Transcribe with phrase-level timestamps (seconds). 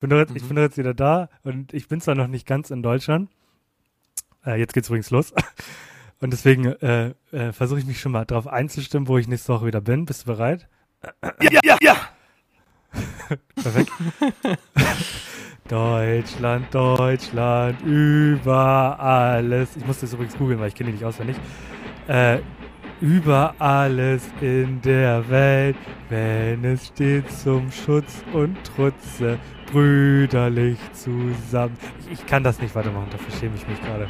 [0.00, 2.70] Bin jetzt, Ich bin doch jetzt wieder da und ich bin zwar noch nicht ganz
[2.70, 3.30] in Deutschland.
[4.44, 5.34] Äh, jetzt geht's übrigens los.
[6.22, 9.66] Und deswegen äh, äh, versuche ich mich schon mal darauf einzustimmen, wo ich nächste Woche
[9.66, 10.04] wieder bin.
[10.04, 10.68] Bist du bereit?
[11.40, 11.96] Ja, ja, ja.
[13.54, 13.90] Perfekt.
[15.68, 19.76] Deutschland, Deutschland, über alles.
[19.76, 21.36] Ich muss das übrigens googeln, weil ich kenne die nicht auswendig.
[22.06, 22.40] Äh,
[23.00, 25.76] über alles in der Welt,
[26.08, 29.38] wenn es steht zum Schutz und Trutze,
[29.72, 31.76] brüderlich zusammen.
[32.06, 34.08] Ich, ich kann das nicht weitermachen, dafür schäme ich mich gerade.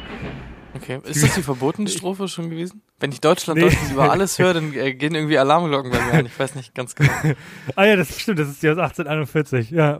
[0.73, 2.81] Okay, ist das die verbotene Strophe schon gewesen?
[2.99, 3.65] Wenn ich Deutschland, Nee.
[3.65, 6.25] Deutschland über alles höre, dann äh, gehen irgendwie Alarmglocken bei mir an.
[6.25, 7.11] Ich weiß nicht ganz genau.
[7.75, 9.99] Ah ja, das stimmt, das ist die aus 1841, ja.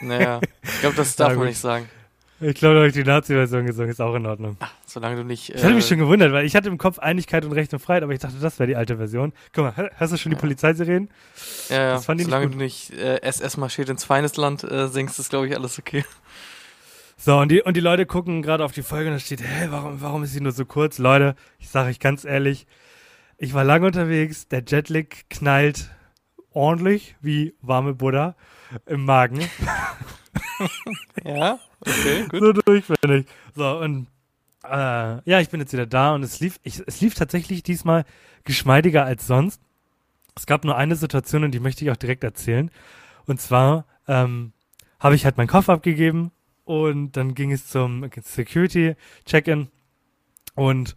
[0.00, 1.88] Naja, ich glaube, das darf man nicht sagen.
[2.42, 4.56] Ich glaube, da habe ich die Nazi-Version gesungen, ist auch in Ordnung.
[4.86, 5.50] Solange du nicht.
[5.50, 7.80] Ich hatte mich äh, schon gewundert, weil ich hatte im Kopf Einigkeit und Recht und
[7.80, 9.34] Freiheit, aber ich dachte, das wäre die alte Version.
[9.52, 11.10] Guck mal, hörst du schon die Polizeisirenen?
[11.68, 11.92] Ja, ja.
[11.92, 12.54] das fand nicht solange gut.
[12.54, 16.04] du nicht äh, SS marschiert ins Feindesland äh, singst, ist, glaube ich, alles okay.
[17.18, 19.66] So, und die, und die Leute gucken gerade auf die Folge und da steht, hä,
[19.68, 20.96] warum, warum ist sie nur so kurz?
[20.96, 22.66] Leute, ich sage euch ganz ehrlich,
[23.36, 25.90] ich war lange unterwegs, der Jetlag knallt
[26.52, 28.36] ordentlich wie warme Butter
[28.86, 29.40] im Magen.
[31.24, 32.40] Ja, okay, gut.
[32.40, 33.26] so durch, finde ich.
[33.54, 34.06] So, und
[34.64, 34.68] äh,
[35.30, 38.04] ja, ich bin jetzt wieder da und es lief, ich, es lief tatsächlich diesmal
[38.44, 39.60] geschmeidiger als sonst.
[40.36, 42.70] Es gab nur eine Situation und die möchte ich auch direkt erzählen.
[43.26, 44.52] Und zwar ähm,
[44.98, 46.30] habe ich halt meinen Koffer abgegeben
[46.64, 48.94] und dann ging es zum Security
[49.26, 49.68] Check-in
[50.54, 50.96] und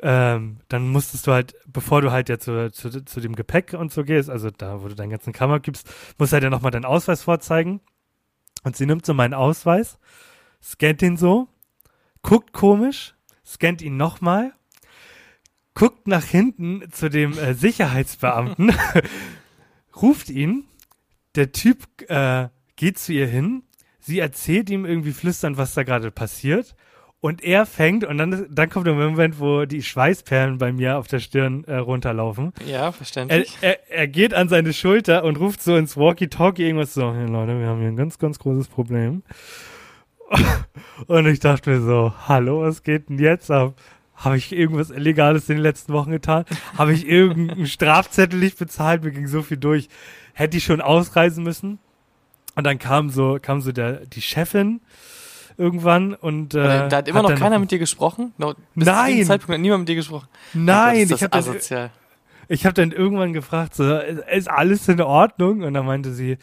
[0.00, 3.92] ähm, dann musstest du halt, bevor du halt ja zu, zu, zu dem Gepäck und
[3.92, 6.70] so gehst, also da, wo du deinen ganzen Kram abgibst, musst du halt ja nochmal
[6.70, 7.80] deinen Ausweis vorzeigen.
[8.64, 9.98] Und sie nimmt so meinen Ausweis,
[10.62, 11.48] scannt ihn so,
[12.22, 13.14] guckt komisch,
[13.46, 14.52] scannt ihn nochmal,
[15.74, 18.72] guckt nach hinten zu dem äh, Sicherheitsbeamten,
[20.02, 20.64] ruft ihn,
[21.34, 23.62] der Typ äh, geht zu ihr hin,
[24.00, 26.74] sie erzählt ihm irgendwie flüsternd, was da gerade passiert
[27.20, 31.08] und er fängt und dann, dann kommt der Moment, wo die Schweißperlen bei mir auf
[31.08, 32.52] der Stirn äh, runterlaufen.
[32.66, 33.58] Ja, Er, verständlich.
[33.60, 37.58] er, er geht an seine Schulter und ruft so ins Walkie-Talkie irgendwas so, hey Leute,
[37.58, 39.22] wir haben hier ein ganz, ganz großes Problem.
[41.06, 43.74] Und ich dachte mir so, hallo, was geht denn jetzt ab?
[44.14, 46.44] Habe ich irgendwas Illegales in den letzten Wochen getan?
[46.76, 49.02] Habe ich irgendeinen Strafzettel nicht bezahlt?
[49.04, 49.88] Mir ging so viel durch.
[50.34, 51.78] Hätte ich schon ausreisen müssen?
[52.56, 54.80] Und dann kam so, kam so der, die Chefin
[55.58, 58.32] irgendwann und äh, da hat immer noch dann- keiner mit dir gesprochen?
[58.38, 59.16] No, bis zu Nein.
[59.16, 60.28] diesem Zeitpunkt hat niemand mit dir gesprochen.
[60.54, 61.90] Nein, ist ich habe dann, asozial.
[62.48, 65.62] ich habe dann irgendwann gefragt, so, ist, alles in Ordnung?
[65.62, 66.38] Und dann meinte sie,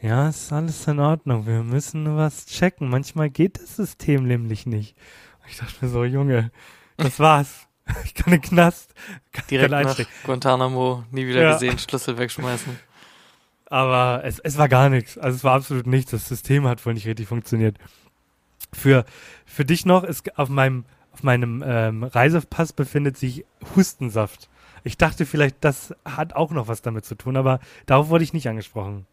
[0.00, 1.46] ja, ist alles in Ordnung.
[1.46, 2.88] Wir müssen nur was checken.
[2.88, 4.94] Manchmal geht das System nämlich nicht.
[5.42, 6.50] Und ich dachte mir so, Junge,
[6.96, 7.64] das war's.
[8.04, 8.92] Ich kann den Knast,
[9.32, 9.98] kann, Direkt nach.
[10.24, 11.52] Guantanamo, nie wieder Ja.
[11.54, 12.78] gesehen, Schlüssel wegschmeißen.
[13.70, 15.16] Aber es, es war gar nichts.
[15.18, 16.10] Also es war absolut nichts.
[16.10, 17.76] Das System hat wohl nicht richtig funktioniert.
[18.72, 19.04] Für,
[19.46, 23.44] für dich noch, ist auf meinem, auf meinem ähm, Reisepass befindet sich
[23.76, 24.48] Hustensaft.
[24.84, 28.32] Ich dachte vielleicht, das hat auch noch was damit zu tun, aber darauf wurde ich
[28.32, 29.06] nicht angesprochen.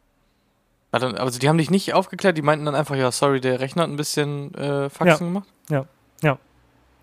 [0.91, 3.89] Also die haben dich nicht aufgeklärt, die meinten dann einfach, ja, sorry, der Rechner hat
[3.89, 5.17] ein bisschen äh, Faxen Ja.
[5.17, 5.47] gemacht?
[5.69, 5.85] Ja.
[6.21, 6.37] Ja.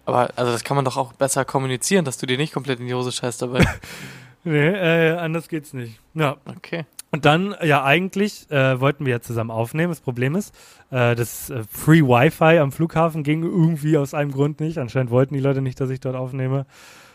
[0.06, 2.86] Aber also das kann man doch auch besser kommunizieren, dass du dir nicht komplett in
[2.86, 3.64] die Hose scheißt dabei.
[4.44, 6.00] Nee, äh, anders geht's nicht.
[6.14, 6.36] Ja.
[6.46, 6.84] Okay.
[7.14, 9.90] Und dann, ja, eigentlich äh, wollten wir ja zusammen aufnehmen.
[9.90, 10.54] Das Problem ist,
[10.90, 14.78] äh, das äh, Free Wi-Fi am Flughafen ging irgendwie aus einem Grund nicht.
[14.78, 16.64] Anscheinend wollten die Leute nicht, dass ich dort aufnehme.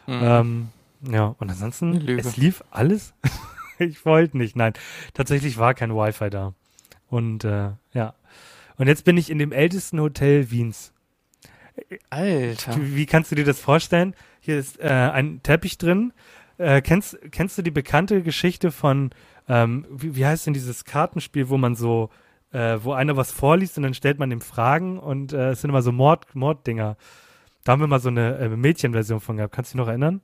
[0.06, 0.20] Mhm.
[0.22, 0.68] Ähm,
[1.12, 2.22] ja, und ansonsten, Lüge.
[2.22, 3.16] es lief alles.
[3.80, 4.74] ich wollte nicht, nein.
[5.16, 6.54] Tatsächlich war kein Wi-Fi da.
[7.10, 8.14] Und äh, ja.
[8.78, 10.94] Und jetzt bin ich in dem ältesten Hotel Wiens.
[12.12, 12.76] Alter.
[12.78, 14.14] Wie, wie kannst du dir das vorstellen?
[14.42, 16.14] Hier ist äh, ein Teppich drin.
[16.60, 19.12] Äh, kennst, kennst du die bekannte Geschichte von,
[19.48, 22.10] ähm, wie, wie heißt denn dieses Kartenspiel, wo man so,
[22.52, 25.70] äh, wo einer was vorliest und dann stellt man ihm Fragen und äh, es sind
[25.70, 26.98] immer so Mord, Morddinger.
[27.64, 29.54] Da haben wir mal so eine äh, Mädchenversion von gehabt.
[29.54, 30.22] Kannst du dich noch erinnern?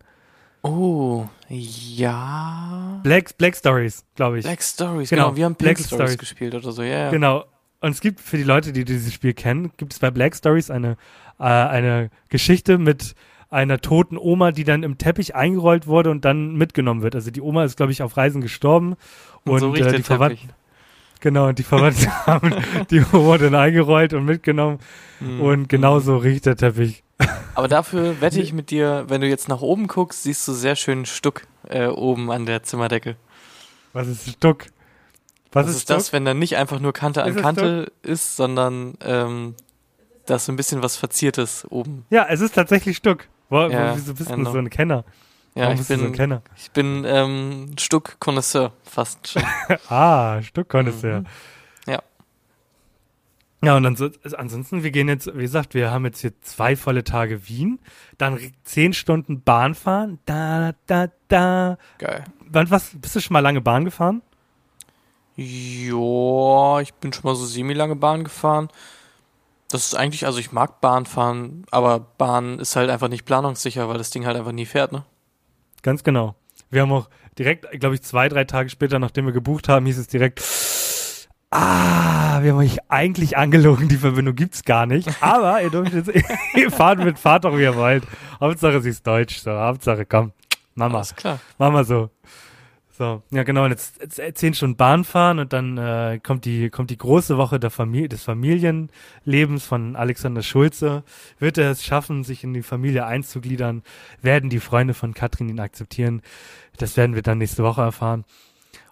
[0.61, 3.01] Oh, ja.
[3.03, 4.45] Black, Black Stories, glaube ich.
[4.45, 5.35] Black Stories, Genau, genau.
[5.35, 6.17] Wir haben Black Stories, Stories.
[6.17, 7.09] gespielt oder so, ja, ja.
[7.11, 7.43] Genau.
[7.81, 10.71] Und es gibt für die Leute, die dieses Spiel kennen, gibt es bei Black Stories
[10.71, 10.95] eine,
[11.37, 13.13] äh, eine Geschichte mit
[13.53, 17.15] einer toten Oma, die dann im Teppich eingerollt wurde und dann mitgenommen wird.
[17.15, 18.95] Also die Oma ist, glaube ich, auf Reisen gestorben.
[19.45, 20.53] Und, so riecht äh, die Verwand Teppich.
[21.23, 22.53] Genau, und die Verwandten haben
[22.91, 24.79] die wurde dann eingerollt und mitgenommen.
[25.21, 25.39] Mhm.
[25.39, 27.03] Und genauso riecht der Teppich.
[27.55, 30.75] Aber dafür wette ich mit dir, wenn du jetzt nach oben guckst, siehst du sehr
[30.75, 33.15] schön Stuck äh, oben an der Zimmerdecke.
[33.93, 34.65] Was ist Stuck?
[35.53, 38.35] Was, Was, ist das, wenn da nicht einfach nur Kante an Ist es Kante ist,
[38.35, 39.55] sondern ähm,
[40.25, 42.05] da ist so ein bisschen was Verziertes oben.
[42.09, 43.27] Ja, es ist tatsächlich Stuck.
[43.53, 44.51] Wo, Ja, wieso bist du genau.
[44.51, 45.05] so ein Kenner?
[45.53, 46.41] Ja, Warum ich du so ein bin, Kenner?
[46.57, 49.43] ich bin ähm, Stuck-Konnoisseur, fast schon.
[49.89, 50.81] Ah, Stuck ja.
[50.81, 51.25] Mhm.
[51.85, 52.01] Ja.
[53.63, 56.75] Ja, und ansonsten, also ansonsten, wir gehen jetzt, wie gesagt, wir haben jetzt hier zwei
[56.75, 57.77] volle Tage Wien,
[58.17, 61.77] dann zehn Stunden Bahn fahren, da, da, da.
[61.99, 62.23] Geil.
[62.49, 64.23] Wann, was, bist du schon mal lange Bahn gefahren?
[65.35, 68.69] Ja, ich bin schon mal so semi-lange Bahn gefahren.
[69.73, 73.89] Das ist eigentlich, also ich mag Bahn fahren, aber Bahn ist halt einfach nicht planungssicher,
[73.89, 75.03] weil das Ding halt einfach nie fährt, ne?
[75.81, 76.35] Ganz genau.
[76.69, 77.09] Wir haben auch
[77.39, 80.43] direkt, glaube ich, zwei, drei Tage später, nachdem wir gebucht haben, hieß es direkt,
[81.49, 85.09] ah, wir haben euch eigentlich angelogen, die Verbindung gibt's gar nicht.
[85.21, 86.11] Aber ihr dürft jetzt,
[86.55, 88.03] ihr fahrt mit, fahrt doch, wie ihr wollt.
[88.39, 90.33] Hauptsache sie ist deutsch, so, Hauptsache, komm,
[90.75, 91.39] Mama, Alles klar.
[91.57, 92.11] mach mal so.
[92.95, 96.69] So, ja genau, und jetzt, jetzt zehn Stunden Bahn fahren und dann äh, kommt die
[96.69, 101.03] kommt die große Woche der Familie, des Familienlebens von Alexander Schulze.
[101.39, 103.81] Wird er es schaffen, sich in die Familie einzugliedern?
[104.21, 106.21] Werden die Freunde von Katrin ihn akzeptieren?
[106.77, 108.25] Das werden wir dann nächste Woche erfahren.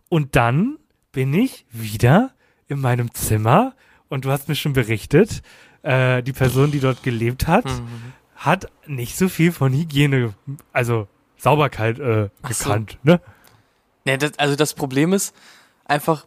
[0.10, 0.78] Und dann
[1.12, 2.32] bin ich wieder
[2.68, 3.76] in meinem Zimmer
[4.10, 5.44] und du hast mir schon berichtet,
[5.84, 8.14] äh, die Person, die dort gelebt hat, Mhm.
[8.36, 10.34] hat nicht so viel von Hygiene,
[10.74, 11.08] also
[11.38, 12.48] Sauberkeit äh, so.
[12.48, 13.22] gekannt, ne?
[14.06, 15.34] Ja, das, also das Problem ist
[15.86, 16.26] einfach,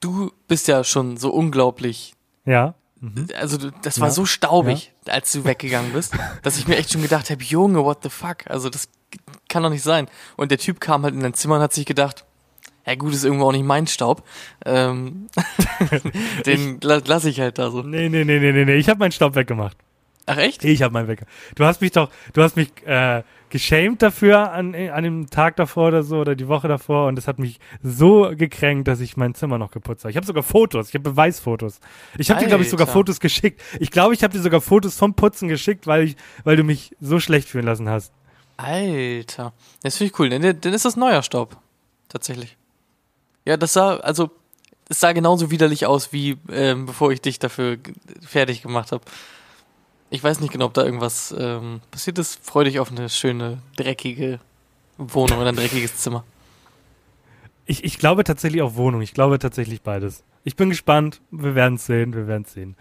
[0.00, 2.14] du bist ja schon so unglaublich
[2.44, 2.74] Ja.
[3.00, 3.26] Mhm.
[3.38, 6.92] also du- das war Ja, so staubig, als du weggegangen bist, dass ich mir echt
[6.92, 8.38] schon gedacht habe, Junge, what the fuck?
[8.48, 8.88] Also das
[9.48, 10.08] kann doch nicht sein.
[10.36, 12.24] Und der Typ kam halt in dein Zimmer und hat sich gedacht,
[12.86, 14.22] ja gut, ist irgendwo auch nicht mein Staub.
[14.64, 15.26] Ähm,
[16.46, 17.82] den la lass ich halt da so.
[17.82, 18.74] Nee, nee, nee, nee, nee, nee.
[18.76, 19.76] Ich habe meinen Staub weggemacht.
[20.26, 20.64] Ach echt?
[20.64, 21.32] Ich habe meinen weggemacht.
[21.54, 23.22] Du hast mich doch, du hast mich äh,
[23.56, 27.26] geschämt dafür an, an dem Tag davor oder so oder die Woche davor und es
[27.26, 30.10] hat mich so gekränkt, dass ich mein Zimmer noch geputzt habe.
[30.10, 31.80] Ich habe sogar Fotos, ich habe Beweisfotos.
[32.18, 32.86] Ich habe dir glaube ich sogar.
[32.86, 33.62] Fotos geschickt.
[33.80, 36.94] Ich glaube, ich habe dir sogar Fotos vom Putzen geschickt, weil ich weil du mich
[37.00, 38.12] so schlecht fühlen lassen hast.
[38.58, 39.54] Alter.
[39.82, 40.28] Das finde ich cool.
[40.28, 41.56] Dann, dann ist das neuer Staub.
[42.08, 42.58] Tatsächlich.
[43.46, 44.30] Ja, das sah, also,
[44.88, 47.78] es sah genauso widerlich aus, wie ähm, bevor ich dich dafür
[48.20, 49.02] fertig gemacht habe.
[50.10, 52.38] Ich weiß nicht genau, ob da irgendwas ähm, passiert ist.
[52.44, 54.38] Freu dich auf eine schöne, dreckige
[54.98, 56.24] Wohnung oder ein dreckiges Zimmer.
[57.66, 59.02] Ich, ich glaube tatsächlich auf Wohnung.
[59.02, 60.22] Ich glaube tatsächlich beides.
[60.44, 61.20] Ich bin gespannt.
[61.32, 62.14] Wir werden es sehen.
[62.14, 62.76] Wir werden es sehen.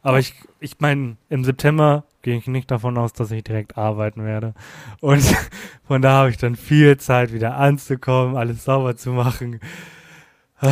[0.00, 4.24] Aber ich, ich meine, im September gehe ich nicht davon aus, dass ich direkt arbeiten
[4.24, 4.54] werde.
[5.00, 5.22] Und
[5.86, 9.60] von da habe ich dann viel Zeit, wieder anzukommen, alles sauber zu machen.
[10.62, 10.68] Ah,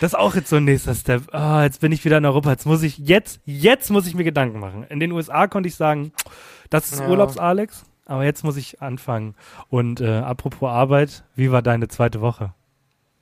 [0.00, 1.34] Das ist auch jetzt so ein nächster Step.
[1.34, 2.50] Ah, jetzt bin ich wieder in Europa.
[2.50, 4.84] Jetzt muss ich, jetzt, jetzt muss ich mir Gedanken machen.
[4.90, 6.12] In den USA konnte ich sagen,
[6.68, 7.08] das ist Ja.
[7.08, 7.84] Urlaubs-Alex.
[8.04, 9.34] Aber jetzt muss ich anfangen.
[9.68, 12.52] Und äh, apropos Arbeit, wie war deine zweite Woche?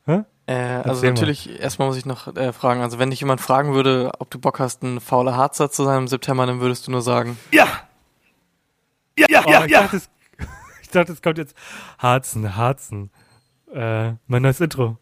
[0.06, 1.14] Äh, also Erzähl mal.
[1.14, 4.38] natürlich, erstmal muss ich noch äh, fragen, also wenn dich jemand fragen würde, ob du
[4.38, 7.66] Bock hast, ein fauler Harzer zu sein im September, dann würdest du nur sagen, Ja!
[9.18, 9.82] Ja, ja, ja, ich ja.
[9.82, 10.08] Dachte, es,
[10.82, 11.54] ich dachte, es kommt jetzt
[11.98, 13.10] Harzen, Harzen.
[13.74, 14.96] Äh, mein neues Intro.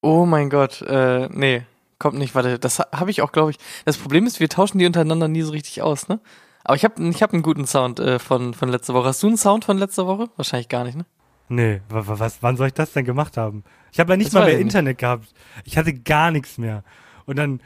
[0.00, 1.62] Oh mein Gott, äh, nee,
[1.98, 3.58] kommt nicht, warte, das ha- habe ich auch, glaube ich.
[3.84, 6.20] Das Problem ist, wir tauschen die untereinander nie so richtig aus, ne?
[6.64, 9.08] Aber ich habe ich hab einen guten Sound äh, von, von letzter Woche.
[9.08, 10.28] Hast du einen Sound von letzter Woche?
[10.36, 11.06] Wahrscheinlich gar nicht, ne?
[11.48, 13.64] Nee, wa- wa- was, wann soll ich das denn gemacht haben?
[13.90, 14.66] Ich habe ja nicht Das mal mehr ich nicht.
[14.66, 15.28] Internet gehabt.
[15.64, 16.84] Ich hatte gar nichts mehr.
[17.24, 17.60] Und dann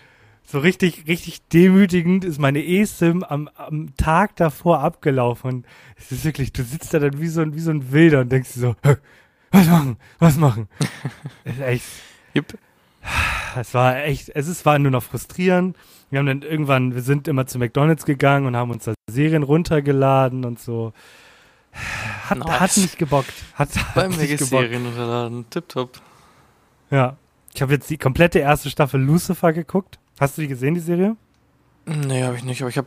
[0.45, 5.51] so richtig, richtig demütigend ist meine E-Sim am, am Tag davor abgelaufen.
[5.51, 8.21] Und es ist wirklich, du sitzt da dann wie so ein, wie so ein Wilder
[8.21, 8.97] und denkst dir so, "Hä,
[9.51, 10.69] was machen, was machen?
[11.61, 11.85] echt,
[12.35, 12.59] Jupp.
[13.57, 15.77] es war echt, es ist, war nur noch frustrierend.
[16.11, 19.43] Wir haben dann irgendwann, wir sind immer zu McDonalds gegangen und haben uns da Serien
[19.43, 20.93] runtergeladen und so.
[22.29, 22.61] Hat, Nice.
[22.61, 23.33] hat nicht gebockt.
[23.55, 24.51] Hat, hat Beim nicht gebockt.
[24.51, 26.01] Serien runterladen, tipptopp.
[26.91, 27.17] Ja.
[27.55, 29.99] Ich habe jetzt die komplette erste Staffel Lucifer geguckt.
[30.21, 31.17] Hast du die gesehen, die Serie?
[31.87, 32.87] Nee, habe ich nicht, aber ich habe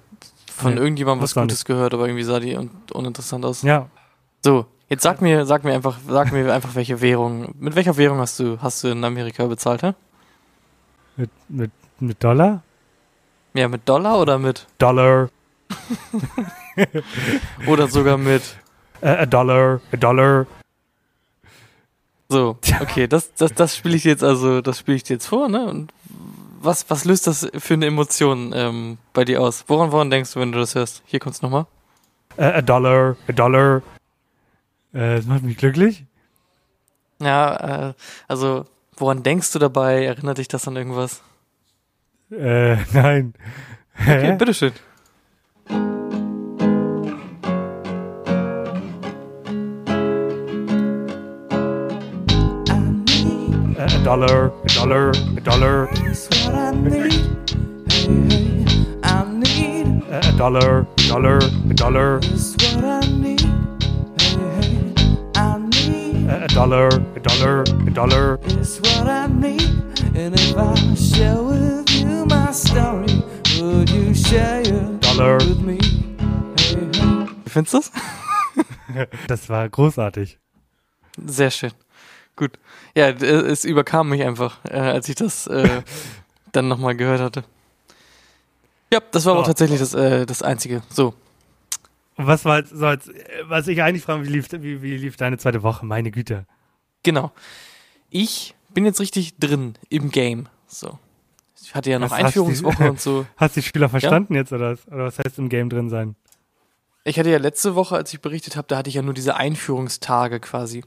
[0.52, 3.62] von Nee, irgendjemandem was Gutes gehört, aber irgendwie sah die un uninteressant aus.
[3.64, 3.90] Ja.
[4.44, 8.20] So, jetzt sag mir, sag mir einfach, sag mir einfach, welche Währung, mit welcher Währung
[8.20, 9.94] hast du, hast du in Amerika bezahlt, hä?
[11.18, 12.62] Mit, mit, mit Dollar?
[13.54, 15.30] Ja, mit Dollar oder mit, Dollar.
[17.68, 18.44] oder sogar mit,
[19.01, 19.82] Äh, a Dollar.
[19.92, 20.46] A Dollar.
[22.30, 25.27] so, okay, das, das, das spiele ich dir jetzt also, das spiele ich dir jetzt
[25.27, 25.65] vor, ne?
[25.65, 25.92] Und
[26.62, 29.65] was, was löst das für eine Emotion ähm, bei dir aus?
[29.68, 31.04] Woran, woran denkst du, wenn du das hörst?
[31.06, 31.65] Hier kommt's nochmal.
[32.38, 33.15] Äh, a Dollar.
[33.27, 33.82] A Dollar.
[34.96, 36.06] Äh, das macht mich glücklich.
[37.20, 37.94] Ja, äh,
[38.28, 38.66] also
[38.98, 40.06] Woran denkst du dabei?
[40.06, 41.22] Erinnert dich das an irgendwas?
[42.32, 43.34] Äh, nein.
[44.00, 44.36] Okay, Hä?
[44.38, 44.72] bitteschön.
[53.78, 56.12] Äh, a dollar, a dollar, a dollar, äh,
[60.22, 63.55] a dollar, a dollar, a dollar, äh,
[66.29, 68.39] a dollar, a dollar, a dollar.
[68.46, 69.62] It's what I need.
[70.15, 73.24] And if I share with you my story,
[73.60, 75.38] would you share your Dollar.
[75.38, 75.77] with me?
[76.58, 77.91] Hey, findest du das?
[79.27, 80.38] Das war großartig.
[81.25, 81.72] Sehr schön.
[82.38, 82.51] Gut.
[82.96, 85.82] Ja, d- es überkam mich einfach, äh, als ich das äh,
[86.53, 87.44] dann nochmal gehört hatte.
[88.94, 89.48] Ja, das war aber Ja.
[89.48, 90.82] tatsächlich das, äh, das Einzige.
[90.89, 91.13] So.
[92.18, 95.18] Was war jetzt, so jetzt, äh, was ich eigentlich frage, wie lief, wie, wie lief
[95.18, 95.86] deine zweite Woche?
[95.86, 96.46] Meine Güte.
[97.04, 97.32] Genau.
[98.10, 100.48] Ich bin jetzt richtig drin im Game.
[100.68, 100.98] So.
[101.62, 103.26] Ich hatte ja noch Was Einführungswoche und so.
[103.38, 104.88] Hast du die Spieler verstanden jetzt oder was?
[104.88, 106.16] Oder was heißt im Game drin sein?
[107.04, 109.36] Ich hatte ja letzte Woche, als ich berichtet habe, da hatte ich ja nur diese
[109.36, 110.84] Einführungstage quasi.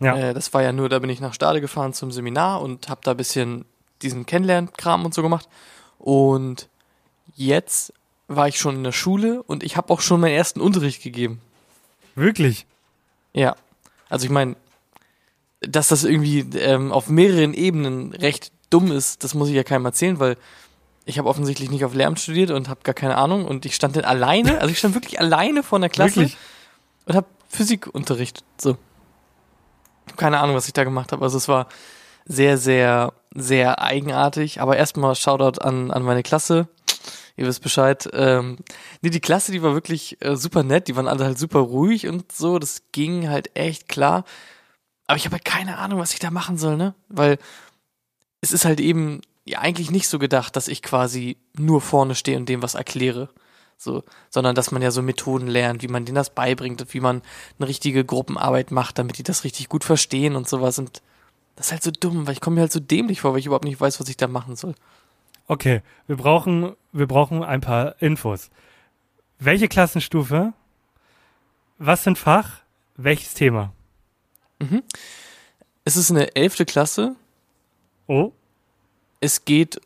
[0.00, 0.16] Ja.
[0.16, 3.00] Äh, das war ja nur, da bin ich nach Stade gefahren zum Seminar und habe
[3.04, 3.64] da ein bisschen
[4.02, 5.48] diesen Kennenlernkram und so gemacht.
[5.98, 6.68] Und
[7.34, 7.92] jetzt
[8.36, 11.40] war ich schon in der Schule und ich habe auch schon meinen ersten Unterricht gegeben.
[12.14, 12.66] Wirklich?
[13.32, 13.56] Ja.
[14.08, 14.56] Also ich meine,
[15.60, 19.84] dass das irgendwie ähm, auf mehreren Ebenen recht dumm ist, das muss ich ja keinem
[19.84, 20.36] erzählen, weil
[21.04, 23.96] ich habe offensichtlich nicht auf Lehramt studiert und habe gar keine Ahnung und ich stand
[23.96, 26.36] dann alleine, also ich stand wirklich alleine vor einer Klasse Wirklich?
[27.06, 28.44] und habe Physik unterrichtet.
[28.58, 28.76] So.
[30.16, 31.22] Keine Ahnung, was ich da gemacht habe.
[31.22, 31.68] Also es war
[32.24, 34.60] sehr, sehr, sehr eigenartig.
[34.60, 36.68] Aber erstmal Shoutout an, an meine Klasse.
[37.36, 38.08] Ihr wisst Bescheid.
[38.12, 38.58] Ähm,
[39.00, 40.88] nee, die Klasse, die war wirklich äh, super nett.
[40.88, 42.58] Die waren alle halt super ruhig und so.
[42.58, 44.24] Das ging halt echt klar.
[45.06, 46.94] Aber ich habe halt keine Ahnung, was ich da machen soll, ne?
[47.08, 47.38] Weil
[48.40, 52.36] es ist halt eben ja eigentlich nicht so gedacht, dass ich quasi nur vorne stehe
[52.36, 53.28] und dem was erkläre.
[53.78, 57.20] So, sondern dass man ja so Methoden lernt, wie man denen das beibringt, wie man
[57.58, 60.78] eine richtige Gruppenarbeit macht, damit die das richtig gut verstehen und sowas.
[60.78, 61.02] Und
[61.56, 63.46] das ist halt so dumm, weil ich komme mir halt so dämlich vor, weil ich
[63.46, 64.74] überhaupt nicht weiß, was ich da machen soll.
[65.46, 68.50] Okay, wir brauchen, wir brauchen ein paar Infos.
[69.38, 70.52] Welche Klassenstufe?
[71.78, 72.60] Was ein Fach?
[72.96, 73.72] Welches Thema?
[75.84, 77.16] Es ist eine elfte Klasse.
[78.06, 78.32] Oh,
[79.20, 79.80] Es geht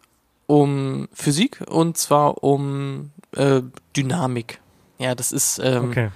[0.47, 3.63] um Physik und zwar um äh,
[3.97, 4.61] Dynamik.
[4.99, 6.11] Ja, das ist ähm, okay.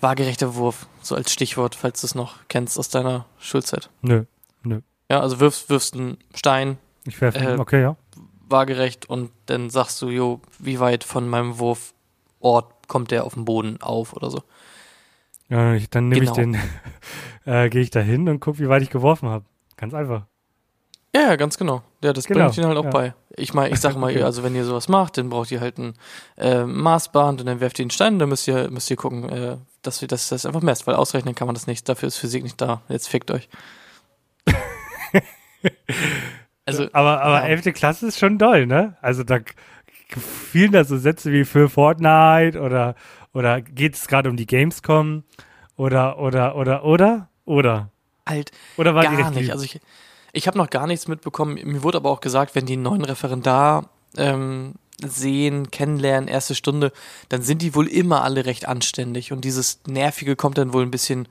[0.00, 3.90] waagerechter Wurf, so als Stichwort, falls du es noch kennst aus deiner Schulzeit.
[4.02, 4.24] Nö.
[5.10, 7.38] Ja, also wirfst, wirfst einen Stein Ich werfe.
[7.38, 7.96] Äh, okay, ja.
[8.50, 13.44] Waagerecht und dann sagst du, jo, wie weit von meinem Wurfort kommt der auf den
[13.44, 14.42] Boden auf oder so.
[15.48, 16.32] ja ich, dann nehme Genau.
[16.32, 16.56] ich den,
[17.44, 19.44] äh, gehe ich da hin und gucke, wie weit ich geworfen habe.
[19.76, 20.26] Ganz einfach.
[21.14, 21.82] Ja, ja, ganz genau.
[22.04, 22.90] Ja, das Genau, bringt ihnen halt auch ja.
[22.90, 23.14] bei.
[23.36, 24.22] Ich meine, ich sag mal, Okay.
[24.22, 25.94] also wenn ihr sowas macht, dann braucht ihr halt ein
[26.36, 29.56] äh, Maßband und dann werft ihr den Stein, dann müsst ihr, müsst ihr gucken, äh,
[29.82, 32.44] dass ihr das, das einfach messt, weil ausrechnen kann man das nicht, dafür ist Physik
[32.44, 32.82] nicht da.
[32.88, 33.48] Jetzt fickt euch.
[36.78, 37.48] also, Aber, aber ja.
[37.48, 37.72] 11.
[37.74, 38.96] Klasse ist schon doll, ne?
[39.00, 39.38] Also da
[40.50, 42.94] fielen da so Sätze wie für Fortnite oder,
[43.32, 45.22] oder geht es gerade um die Gamescom
[45.76, 47.90] oder, oder, oder, oder, oder?
[48.30, 49.42] halt Oder war die gar nicht.
[49.42, 49.52] lieb?
[49.52, 49.80] Also ich,
[50.32, 51.58] ich habe noch gar nichts mitbekommen.
[51.64, 54.74] Mir wurde aber auch gesagt, wenn die einen neuen Referendar ähm,
[55.04, 56.92] sehen, kennenlernen, erste Stunde,
[57.28, 59.32] dann sind die wohl immer alle recht anständig.
[59.32, 61.28] Und dieses Nervige kommt dann wohl ein bisschen,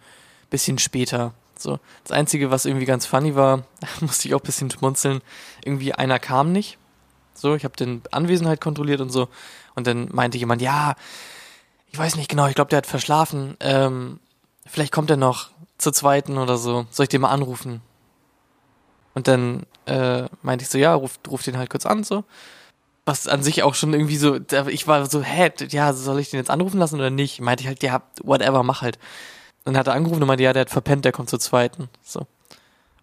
[0.49, 1.33] bisschen später.
[1.61, 1.79] So.
[2.03, 3.63] Das Einzige, was irgendwie ganz funny war,
[4.01, 5.21] musste ich auch ein bisschen schmunzeln,
[5.63, 6.77] irgendwie einer kam nicht.
[7.33, 9.29] So, ich habe den Anwesenheit kontrolliert und so.
[9.75, 10.95] Und dann meinte jemand, ja,
[11.91, 13.55] ich weiß nicht genau, ich glaube, der hat verschlafen.
[13.59, 14.19] Ähm,
[14.65, 16.85] vielleicht kommt er noch zur zweiten oder so.
[16.91, 17.81] Soll ich den mal anrufen?
[19.15, 22.23] Und dann äh, meinte ich so, ja, ruf, ruf den halt kurz an, so.
[23.05, 26.39] Was an sich auch schon irgendwie so, ich war so, hä, ja, soll ich den
[26.39, 27.41] jetzt anrufen lassen oder nicht?
[27.41, 28.99] Meinte ich halt, ja, whatever, mach halt.
[29.65, 31.89] Dann hat er angerufen und meinte, ja, der hat verpennt, der kommt zur zweiten.
[32.01, 32.25] So.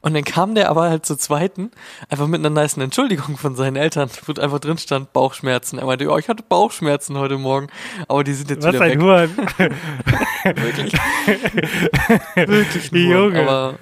[0.07, 1.73] Und dann kam der aber halt zur zweiten,
[2.09, 5.81] einfach mit einer nice Entschuldigung von seinen Eltern, wo einfach drin stand, Bauchschmerzen.
[5.81, 7.67] Er meinte, ja, ich hatte Bauchschmerzen heute Morgen,
[8.07, 9.03] aber die sind jetzt Was wieder ein weg.
[9.03, 9.37] Huren.
[10.63, 10.93] Wirklich.
[12.37, 13.41] Wirklich ein Junge.
[13.41, 13.75] Aber,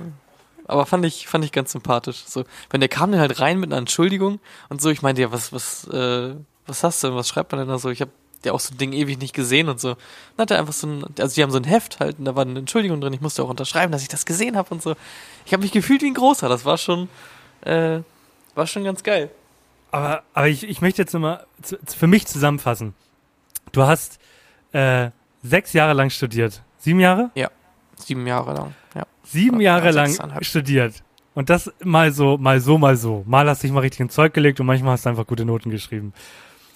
[0.64, 2.24] aber fand ich, fand ich ganz sympathisch.
[2.26, 4.40] So, wenn der kam dann halt rein mit einer Entschuldigung
[4.70, 6.34] und so, ich meinte, ja, was, was, äh,
[6.66, 7.16] was hast du denn?
[7.16, 7.90] Was schreibt man denn da so?
[7.90, 8.12] Ich habe
[8.44, 9.94] ja auch so ein Ding ewig nicht gesehen und so.
[10.36, 12.34] Dann hat er einfach so ein, also die haben so ein Heft halt und da
[12.36, 13.12] war eine Entschuldigung drin.
[13.12, 14.94] Ich musste auch unterschreiben, dass ich das gesehen habe und so.
[15.46, 16.48] Ich habe mich gefühlt wie ein Großer.
[16.48, 17.08] Das war schon,
[17.62, 18.00] äh,
[18.54, 19.30] war schon ganz geil.
[19.90, 21.46] Aber, aber ich, ich möchte jetzt nochmal
[21.86, 22.94] für mich zusammenfassen.
[23.72, 24.18] Du hast
[24.72, 25.10] äh,
[25.42, 26.62] sechs Jahre lang studiert.
[26.78, 27.30] Sieben Jahre?
[27.96, 29.06] Sieben Jahre lang, ja.
[29.22, 31.02] Sieben Ja, Jahre lang studiert.
[31.34, 33.24] Und das mal so, mal so, mal so.
[33.26, 35.44] Mal hast du dich mal richtig ins Zeug gelegt und manchmal hast du einfach gute
[35.44, 36.12] Noten geschrieben.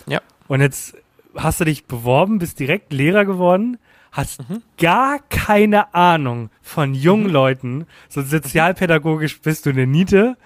[0.06, 0.20] Ja.
[0.48, 0.96] Und jetzt
[1.38, 3.78] hast du dich beworben, bist direkt Lehrer geworden,
[4.12, 4.62] hast Mhm.
[4.78, 7.87] gar keine Ahnung von jungen Leuten.
[8.09, 10.37] So sozialpädagogisch bist du eine Niete.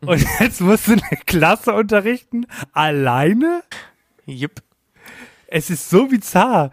[0.00, 0.08] Mhm.
[0.08, 3.62] Und jetzt musst du eine Klasse unterrichten, alleine?
[4.26, 4.62] Jupp.
[5.46, 6.70] Es ist so bizarr.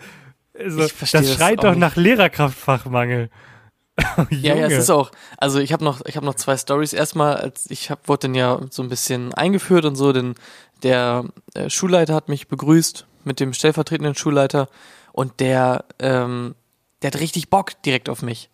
[0.58, 1.80] Also, Ich verstehe das schreit doch nicht.
[1.80, 3.30] nach Lehrerkraftfachmangel.
[4.30, 5.10] Ja, ja, es ist auch.
[5.38, 6.94] Also ich habe noch, ich habe noch zwei Stories.
[6.94, 10.36] Erstmal, als ich hab, wurde dann ja so ein bisschen eingeführt und so, denn
[10.84, 14.70] der äh, Schulleiter hat mich begrüßt mit dem stellvertretenden Schulleiter
[15.12, 16.56] und der, ähm,
[17.02, 18.50] der hat richtig Bock direkt auf mich.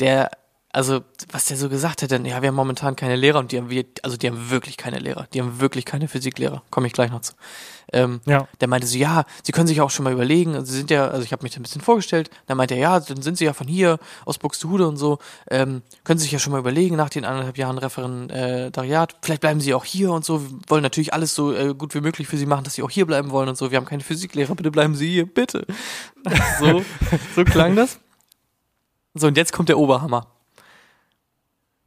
[0.00, 0.30] Der,
[0.74, 3.58] also was der so gesagt hat, dann, ja, wir haben momentan keine Lehrer und die
[3.58, 6.62] haben wir, also die haben wirklich keine Lehrer, die haben wirklich keine Physiklehrer.
[6.70, 7.34] Komme ich gleich noch zu.
[7.92, 8.48] Ähm, Ja.
[8.60, 11.08] der meinte so, ja, Sie können sich auch schon mal überlegen, also Sie sind ja,
[11.08, 13.44] also ich habe mich da ein bisschen vorgestellt, dann meinte er, ja, dann sind Sie
[13.44, 15.18] ja von hier, aus Buxtehude und so,
[15.50, 19.60] ähm, können Sie sich ja schon mal überlegen, nach den anderthalb Jahren Referendariat, vielleicht bleiben
[19.60, 22.38] Sie auch hier und so, wir wollen natürlich alles so äh, gut wie möglich für
[22.38, 24.70] Sie machen, dass Sie auch hier bleiben wollen und so, wir haben keine Physiklehrer, bitte
[24.70, 25.66] bleiben Sie hier, bitte.
[26.60, 26.82] so,
[27.36, 27.98] so klang das.
[29.12, 30.28] So, und jetzt kommt der Oberhammer.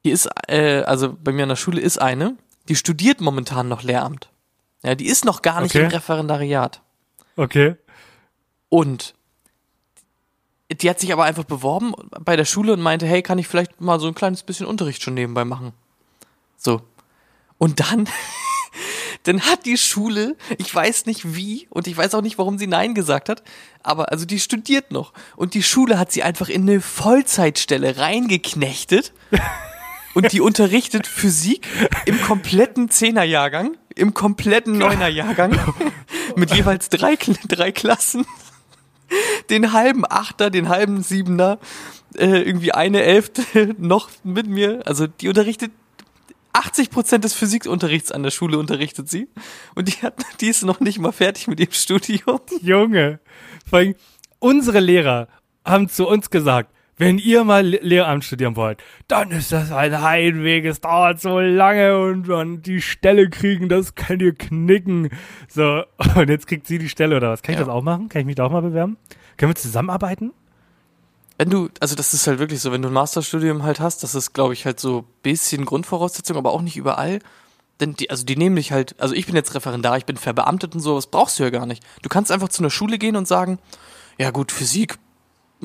[0.05, 2.37] Hier ist, äh, also bei mir an der Schule ist eine,
[2.69, 4.29] die studiert momentan noch Lehramt.
[4.83, 5.85] Ja, die ist noch gar nicht Okay.
[5.85, 6.83] im Referendariat.
[7.35, 7.73] Okay.
[8.69, 9.15] Und
[10.71, 13.81] die hat sich aber einfach beworben bei der Schule und meinte, hey, kann ich vielleicht
[13.81, 15.73] mal so ein kleines bisschen Unterricht schon nebenbei machen?
[16.55, 16.83] So.
[17.57, 18.07] Und dann,
[19.23, 22.67] dann hat die Schule, ich weiß nicht wie und ich weiß auch nicht, warum sie
[22.67, 23.41] Nein gesagt hat,
[23.81, 25.13] aber also die studiert noch.
[25.35, 29.11] Und die Schule hat sie einfach in eine Vollzeitstelle reingeknechtet
[30.15, 31.67] und die unterrichtet Physik
[32.05, 35.59] im kompletten Zehnerjahrgang, im kompletten Neunerjahrgang
[36.35, 37.17] mit jeweils drei,
[37.47, 38.25] drei Klassen
[39.49, 41.59] den halben Achter, den halben Siebener,
[42.15, 44.81] äh, irgendwie eine Elfte noch mit mir.
[44.85, 45.71] Also die unterrichtet
[46.53, 49.27] 80 Prozent des Physikunterrichts an der Schule unterrichtet sie.
[49.75, 52.39] Und die hat, die ist noch nicht mal fertig mit ihrem Studium.
[52.61, 53.19] Junge.
[53.69, 53.95] Vor allem,
[54.39, 55.27] unsere Lehrer
[55.65, 60.01] haben zu uns gesagt, wenn ihr mal Le- Lehramt studieren wollt, dann ist das ein
[60.01, 65.09] Heidweg, es dauert so lange und dann die Stelle kriegen, das könnt ihr knicken.
[65.49, 65.83] So,
[66.15, 67.41] und jetzt kriegt sie die Stelle oder was?
[67.41, 67.65] Kann ich Ja.
[67.65, 68.07] das auch machen?
[68.09, 68.97] Kann ich mich da auch mal bewerben?
[69.37, 70.31] Können wir zusammenarbeiten?
[71.37, 74.15] Wenn du, also das ist halt wirklich so, wenn du ein Masterstudium halt hast, das
[74.15, 77.19] ist, glaube ich, halt so ein bisschen Grundvoraussetzung, aber auch nicht überall.
[77.81, 80.73] Denn die, also die nehmen dich halt, also ich bin jetzt Referendar, ich bin verbeamtet
[80.75, 81.83] und so, das brauchst du ja gar nicht.
[82.03, 83.59] Du kannst einfach zu einer Schule gehen und sagen,
[84.17, 84.95] ja gut, Physik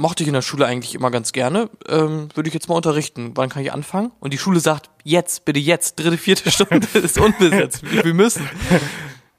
[0.00, 3.32] mochte ich in der Schule eigentlich immer ganz gerne, ähm, würde ich jetzt mal unterrichten.
[3.34, 4.10] Wann kann ich anfangen?
[4.18, 8.48] Und die Schule sagt, jetzt, bitte jetzt, dritte, vierte Stunde ist unbesetzt, wir müssen.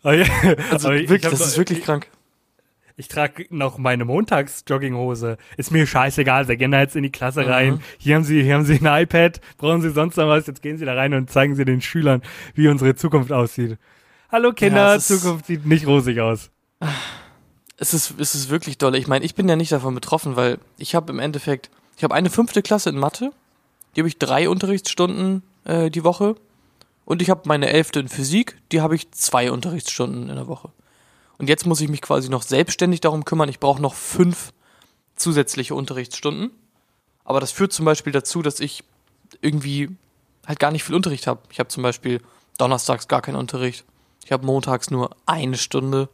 [0.03, 2.07] Also wirklich, das ist wirklich krank.
[2.97, 5.37] Ich trage noch meine Montags-Jogginghose.
[5.57, 6.47] Ist mir scheißegal.
[6.47, 7.73] Sie gehen da jetzt in die Klasse rein.
[7.73, 7.79] Mhm.
[7.99, 9.39] Hier haben Sie, hier haben Sie ein iPad.
[9.57, 10.47] Brauchen Sie sonst noch was?
[10.47, 12.23] Jetzt gehen Sie da rein und zeigen Sie den Schülern,
[12.55, 13.77] wie unsere Zukunft aussieht.
[14.31, 16.49] Hallo Kinder, Ja, Zukunft sieht nicht rosig aus.
[17.81, 18.93] Es ist, es ist wirklich doll.
[18.93, 22.13] Ich meine, ich bin ja nicht davon betroffen, weil ich habe im Endeffekt, ich habe
[22.13, 23.31] eine fünfte Klasse in Mathe,
[23.95, 26.35] die habe ich drei Unterrichtsstunden äh, die Woche
[27.05, 30.69] und ich habe meine elfte in Physik, die habe ich zwei Unterrichtsstunden in der Woche.
[31.39, 33.49] Und jetzt muss ich mich quasi noch selbstständig darum kümmern.
[33.49, 34.53] Ich brauche noch fünf
[35.15, 36.51] zusätzliche Unterrichtsstunden.
[37.23, 38.83] Aber das führt zum Beispiel dazu, dass ich
[39.41, 39.89] irgendwie
[40.45, 41.41] halt gar nicht viel Unterricht habe.
[41.49, 42.21] Ich habe zum Beispiel
[42.59, 43.85] donnerstags gar keinen Unterricht.
[44.23, 46.09] Ich habe montags nur eine Stunde.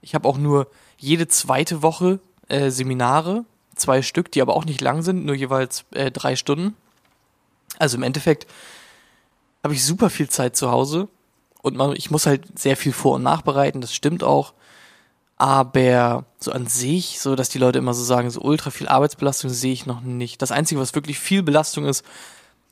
[0.00, 0.68] Ich habe auch nur
[1.02, 5.84] jede zweite Woche äh, Seminare, zwei Stück, die aber auch nicht lang sind, nur jeweils
[5.90, 6.76] äh, drei Stunden.
[7.78, 8.46] Also im Endeffekt
[9.64, 11.08] habe ich super viel Zeit zu Hause
[11.60, 14.54] und man, ich muss halt sehr viel vor- und nachbereiten, das stimmt auch.
[15.36, 19.50] Aber so an sich, so dass die Leute immer so sagen, so ultra viel Arbeitsbelastung
[19.50, 20.40] sehe ich noch nicht.
[20.40, 22.04] Das Einzige, was wirklich viel Belastung ist,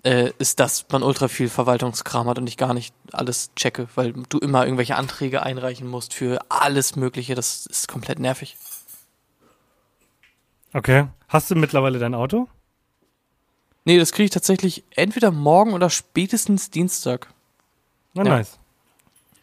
[0.02, 4.12] äh, ist, dass man ultra viel Verwaltungskram hat und ich gar nicht alles checke, weil
[4.12, 7.34] du immer irgendwelche Anträge einreichen musst für alles Mögliche.
[7.34, 8.56] Das ist komplett nervig.
[10.72, 11.06] Okay.
[11.28, 12.48] Hast du mittlerweile dein Auto?
[13.84, 17.28] Nee, das kriege ich tatsächlich entweder morgen oder spätestens Dienstag.
[18.14, 18.36] Na, Ja.
[18.36, 18.58] nice.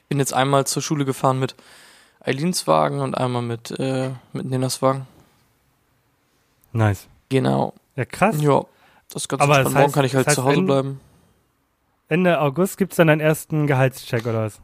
[0.10, 1.56] Bin jetzt einmal zur Schule gefahren mit
[2.22, 5.06] Eilins Wagen und einmal mit, äh, mit Nenas Wagen.
[6.72, 7.08] Nice.
[7.30, 7.74] Genau.
[7.96, 8.36] Ja, krass.
[8.40, 8.64] Ja,
[9.12, 10.66] das ist ganz Aber das Morgen heißt- kann ich halt das heißt, zu Hause wenn-
[10.66, 11.00] bleiben.
[12.10, 14.62] Ende August gibt's dann deinen ersten Gehaltscheck oder was?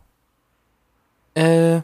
[1.36, 1.82] Äh,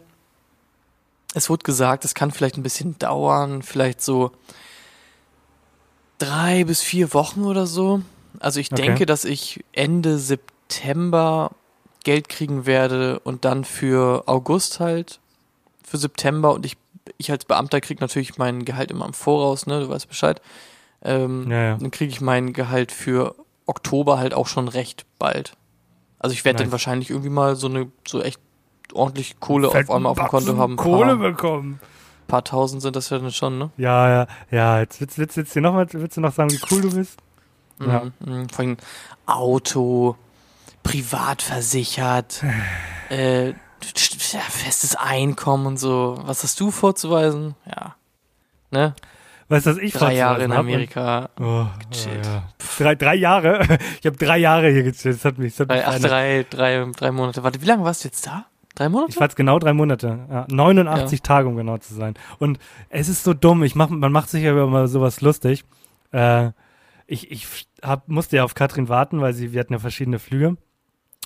[1.34, 4.32] es wurde gesagt, es kann vielleicht ein bisschen dauern, vielleicht so
[6.18, 8.02] drei bis vier Wochen oder so.
[8.40, 8.84] Also ich Okay.
[8.84, 11.52] denke, dass ich Ende September
[12.04, 15.20] Geld kriegen werde und dann für August halt,
[15.84, 16.78] für September und ich,
[17.18, 20.42] ich als Beamter krieg natürlich mein Gehalt immer im Voraus, ne, du weißt Bescheid.
[21.02, 21.78] Ähm, Ja, ja.
[21.78, 23.36] Dann kriege ich mein Gehalt für
[23.66, 25.54] Oktober halt auch schon recht bald.
[26.20, 26.72] Also ich werde dann Nice.
[26.74, 28.40] wahrscheinlich irgendwie mal so eine, so echt
[28.94, 30.74] ordentlich Kohle auf Fetten einmal auf dem Konto haben.
[30.74, 31.80] Ein Kohle paar, bekommen.
[32.28, 33.70] paar tausend sind das ja dann schon, ne?
[33.78, 34.80] Ja, ja, ja.
[34.80, 37.20] Jetzt willst, willst, willst, du noch mal, willst du noch sagen, wie cool du bist?
[37.80, 38.04] Ja.
[38.20, 38.50] Mhm, mhm.
[38.50, 38.78] Vor allem
[39.26, 40.18] Auto,
[40.84, 42.44] privat versichert,
[43.10, 46.20] äh, st- ja, festes Einkommen und so.
[46.26, 47.56] Was hast du vorzuweisen?
[47.66, 47.96] Ja.
[48.72, 48.94] Ne?
[49.50, 51.30] Weißt du, was ich Drei Jahre in Amerika.
[51.40, 52.26] Oh, Gechillt.
[52.26, 52.44] ja.
[52.78, 53.62] Drei, drei Jahre?
[54.00, 55.16] Ich habe drei Jahre hier gechillt.
[55.16, 57.44] Das hat mich, das hat mich Drei, ach, eine- drei, drei, drei Monate.
[57.44, 58.46] Warte, wie lange warst du jetzt da?
[58.76, 59.10] Drei Monate?
[59.12, 60.20] Ich war jetzt genau drei Monate.
[60.30, 62.14] Ja, 89 Tage, um genau zu sein.
[62.38, 62.60] Und
[62.90, 63.64] es ist so dumm.
[63.64, 65.66] Ich mach, man macht sich ja über sowas lustig.
[66.12, 66.52] Äh,
[67.08, 70.50] ich ich hab, musste ja auf Katrin warten, weil sie, wir hatten ja verschiedene Flüge.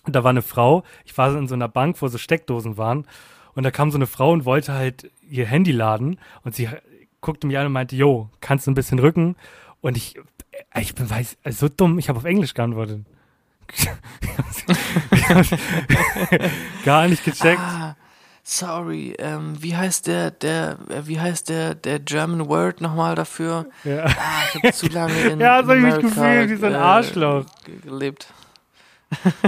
[0.05, 0.83] Und da war eine Frau.
[1.05, 3.05] Ich war in so einer Bank, wo so Steckdosen waren.
[3.53, 6.19] Und da kam so eine Frau und wollte halt ihr Handy laden.
[6.43, 6.69] Und sie
[7.23, 9.35] guckte mich an und meinte, jo, kannst du ein bisschen rücken?
[9.81, 10.15] Und ich,
[10.71, 11.97] äh, ich bin weiß, also so dumm.
[11.97, 13.01] Ich habe auf Englisch geantwortet.
[16.85, 17.59] Gar nicht gecheckt.
[17.59, 17.95] Ah,
[18.43, 23.65] sorry, ähm, wie heißt der, der, äh, wie heißt der, der German Word nochmal dafür?
[23.83, 24.05] Ja.
[24.05, 24.11] Ah,
[24.49, 27.45] ich habe zu lange in Ja, so hab ich mich gefühlt, wie so ein Arschloch.
[27.65, 28.27] ge- gelebt.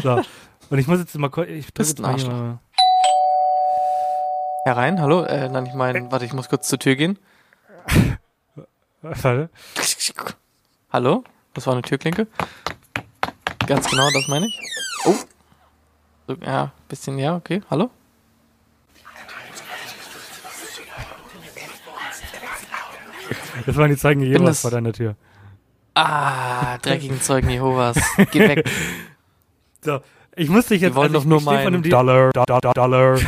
[0.02, 0.22] So.
[0.70, 1.50] Und ich muss jetzt mal kurz.
[1.50, 2.58] Ich drück Bist jetzt ein mal Arschloch.
[4.66, 5.24] Herein, hallo?
[5.24, 7.20] Äh, nein, ich meine, warte, ich muss kurz zur Tür gehen.
[9.06, 9.50] Warte.
[10.92, 11.24] Hallo?
[11.54, 12.26] Das war eine Türklinke.
[13.68, 14.60] Ganz genau, das meine ich.
[15.06, 15.14] Oh.
[16.28, 17.62] So, ja, bisschen, ja, okay.
[17.70, 17.92] Hallo?
[23.66, 25.16] Das waren die Zeugen Bin Jehovas vor deiner Tür.
[25.94, 27.98] Ah, dreckigen Zeugen Jehovas.
[28.32, 28.70] Geh weg.
[29.82, 30.02] So.
[30.36, 30.94] Ich muss dich jetzt.
[30.94, 33.20] Wir wollen also doch nur meinen Di- Dollar, Dollar, Dollar.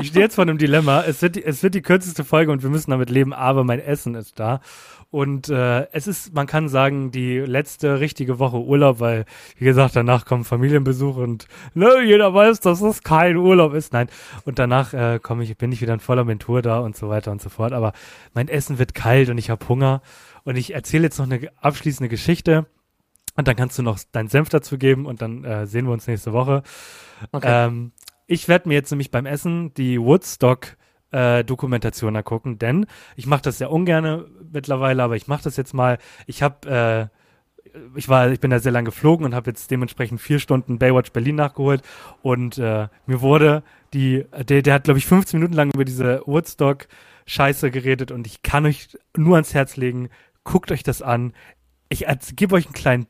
[0.00, 1.02] Ich stehe jetzt vor einem Dilemma.
[1.02, 3.80] Es wird, die- es wird die kürzeste Folge und wir müssen damit leben, aber mein
[3.80, 4.60] Essen ist da.
[5.10, 9.94] Und äh, es ist, man kann sagen, die letzte richtige Woche Urlaub, weil, wie gesagt,
[9.94, 13.92] danach kommen Familienbesuch und ne, jeder weiß, dass es kein Urlaub ist.
[13.92, 14.08] Nein.
[14.44, 17.30] Und danach äh, komme ich, bin ich wieder in voller Mentur da und so weiter
[17.30, 17.72] und so fort.
[17.72, 17.92] Aber
[18.34, 20.02] mein Essen wird kalt und ich habe Hunger.
[20.42, 22.66] Und ich erzähle jetzt noch eine abschließende Geschichte.
[23.36, 26.06] Und dann kannst du noch deinen Senf dazu geben und dann äh, sehen wir uns
[26.06, 26.62] nächste Woche.
[27.32, 27.66] Okay.
[27.66, 27.92] Ähm,
[28.26, 30.76] ich werde mir jetzt nämlich beim Essen die Woodstock
[31.10, 35.74] äh, Dokumentation angucken, denn ich mache das ja ungerne mittlerweile, aber ich mache das jetzt
[35.74, 35.98] mal.
[36.26, 37.24] Ich habe äh,
[37.96, 41.12] ich war, ich bin da sehr lange geflogen und habe jetzt dementsprechend vier Stunden Baywatch
[41.12, 41.82] Berlin nachgeholt
[42.22, 46.22] und äh, mir wurde die, der, der hat glaube ich 15 Minuten lang über diese
[46.26, 46.86] Woodstock
[47.26, 50.08] Scheiße geredet und ich kann euch nur ans Herz legen,
[50.44, 51.32] guckt euch das an.
[51.88, 52.06] Ich
[52.36, 53.06] gebe euch einen kleinen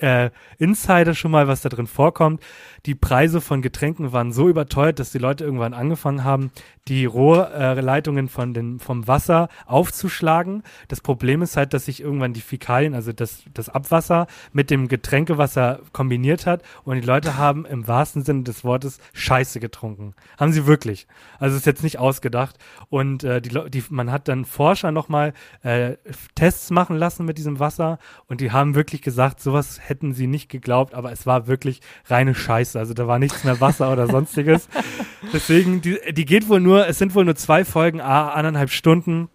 [0.00, 2.42] äh, Insider schon mal, was da drin vorkommt.
[2.86, 6.50] Die Preise von Getränken waren so überteuert, dass die Leute irgendwann angefangen haben,
[6.88, 10.64] die Rohrleitungen von den, vom Wasser aufzuschlagen.
[10.88, 14.88] Das Problem ist halt, dass sich irgendwann die Fäkalien, also das, das Abwasser, mit dem
[14.88, 20.14] Getränkewasser kombiniert hat und die Leute haben im wahrsten Sinne des Wortes Scheiße getrunken.
[20.38, 21.06] Haben sie wirklich.
[21.38, 22.56] Also ist jetzt nicht ausgedacht.
[22.88, 25.96] Und äh, die, die, man hat dann Forscher nochmal äh,
[26.34, 30.48] Tests machen lassen mit diesem Wasser und die haben wirklich gesagt, sowas hätten sie nicht
[30.48, 32.76] geglaubt, aber es war wirklich reine Scheiße.
[32.76, 34.68] Also da war nichts mehr Wasser oder sonstiges.
[35.32, 39.28] Deswegen, die, die geht wohl nur, es sind wohl nur zwei Folgen, a, anderthalb Stunden.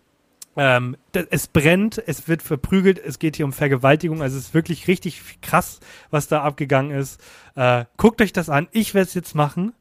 [0.56, 0.98] Ähm,
[1.30, 5.22] es brennt, es wird verprügelt, es geht hier um Vergewaltigung, also es ist wirklich richtig
[5.42, 7.22] krass, was da abgegangen ist.
[7.56, 9.74] Äh, guckt euch das an, ich werde es jetzt machen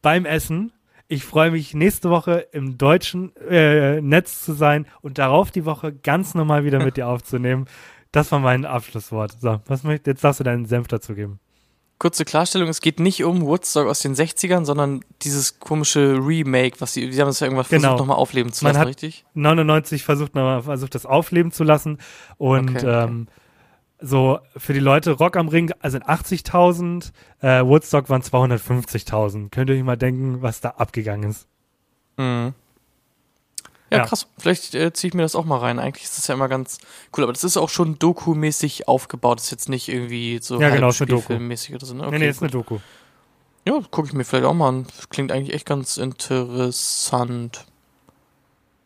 [0.00, 0.72] beim Essen.
[1.08, 5.92] Ich freue mich, nächste Woche im deutschen äh, Netz zu sein und darauf die Woche
[5.92, 7.66] ganz normal wieder mit dir aufzunehmen.
[8.10, 9.32] Das war mein Abschlusswort.
[9.38, 11.40] So, was jetzt darfst du deinen Senf dazu geben.
[11.98, 16.92] Kurze Klarstellung, es geht nicht um Woodstock aus den 60ern, sondern dieses komische Remake, was
[16.92, 17.82] sie, sie haben es ja irgendwas Genau.
[17.82, 19.24] versucht, nochmal aufleben zu Man lassen, hat- richtig?
[19.34, 21.98] 99 versucht, noch mal- versucht das aufleben zu lassen
[22.36, 23.04] und Okay, okay.
[23.04, 23.28] Ähm,
[24.00, 29.50] so für die Leute Rock am Ring also sind 80.000, äh, Woodstock waren 250.000.
[29.50, 31.46] Könnt ihr euch mal denken, was da abgegangen ist?
[32.18, 32.54] Mhm.
[33.94, 34.06] Ja, Ja.
[34.06, 34.26] krass.
[34.38, 35.78] Vielleicht äh, ziehe ich mir das auch mal rein.
[35.78, 36.78] Eigentlich ist das ja immer ganz
[37.16, 39.38] cool, aber das ist auch schon dokumäßig aufgebaut.
[39.38, 40.92] Das ist jetzt nicht irgendwie so Ja, genau.
[40.92, 41.94] Spielfilmmäßig oder so.
[41.94, 42.02] Ne?
[42.06, 42.44] Okay, nee, nee, ist gut.
[42.44, 42.78] eine Doku.
[43.66, 44.86] Ja, gucke ich mir vielleicht auch mal an.
[44.96, 47.64] Das klingt eigentlich echt ganz interessant.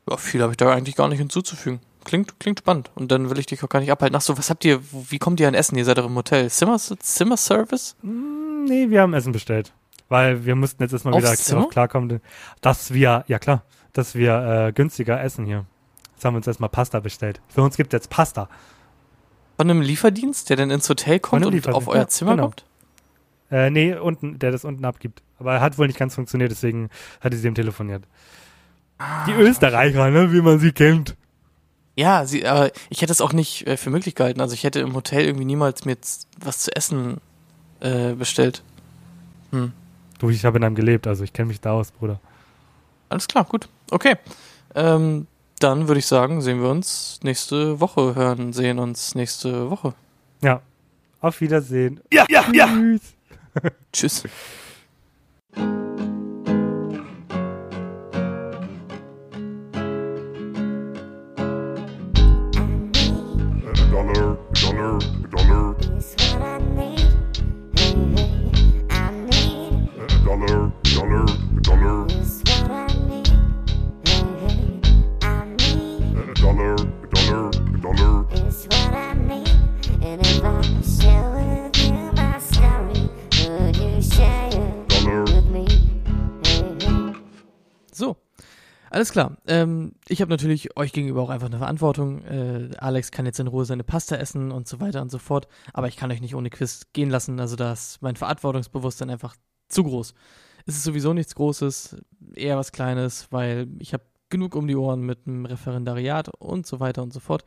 [0.09, 1.81] Ja, viel habe ich da eigentlich gar nicht hinzuzufügen.
[2.05, 2.91] Klingt, klingt spannend.
[2.95, 4.17] Und dann will ich dich auch gar nicht abhalten.
[4.17, 5.77] Ach so, was habt ihr, wie kommt ihr an Essen?
[5.77, 6.51] Ihr seid doch im Hotel.
[6.51, 7.97] Zimmer, Zimmerservice?
[8.03, 9.73] Hm, Nee, wir haben Essen bestellt.
[10.11, 11.69] Weil wir mussten jetzt erstmal wieder Zimmer?
[11.69, 12.21] klarkommen,
[12.63, 13.63] dass wir, ja klar,
[13.99, 15.67] dass wir äh, günstiger essen hier.
[16.15, 17.41] Jetzt haben wir uns erstmal Pasta bestellt.
[17.49, 18.49] Für uns gibt es jetzt Pasta.
[19.57, 22.45] Von einem Lieferdienst, der dann ins Hotel kommt und auf euer ja, Zimmer genau.
[22.45, 22.65] kommt?
[23.51, 25.23] Äh, nee, unten, der das unten abgibt.
[25.39, 28.05] Aber er hat wohl nicht ganz funktioniert, deswegen hatte sie ihm telefoniert.
[29.27, 31.17] Die Österreicher, ne, wie man sie kennt.
[31.97, 34.41] Ja, sie, aber ich hätte es auch nicht äh, für möglich gehalten.
[34.41, 35.97] Also ich hätte im Hotel irgendwie niemals mir
[36.41, 37.21] was zu essen
[37.81, 38.63] äh, bestellt.
[39.51, 39.73] Hm.
[40.19, 42.21] Du, ich habe in einem gelebt, also ich kenne mich da aus, Bruder.
[43.09, 43.69] Alles klar, gut.
[43.91, 44.17] Okay.
[44.75, 45.27] Ähm,
[45.59, 49.95] dann würde ich sagen, sehen wir uns nächste Woche, hören, sehen uns nächste Woche.
[50.41, 50.63] Ja.
[51.21, 52.01] Auf Wiedersehen.
[52.13, 52.67] Ja, ja, ja.
[52.69, 53.03] Tschüss.
[53.93, 54.23] Tschüss.
[88.99, 89.37] Alles klar.
[89.47, 92.25] Ähm, ich habe natürlich euch gegenüber auch einfach eine Verantwortung.
[92.25, 95.47] Äh, Alex kann jetzt in Ruhe seine Pasta essen und so weiter und so fort.
[95.73, 97.39] Aber ich kann euch nicht ohne Quiz gehen lassen.
[97.39, 99.37] Also da ist mein Verantwortungsbewusstsein einfach
[99.69, 100.15] zu groß.
[100.67, 101.97] Es ist sowieso nichts Großes,
[102.35, 106.81] eher was Kleines, weil ich habe genug um die Ohren mit einem Referendariat und so
[106.81, 107.45] weiter und so fort.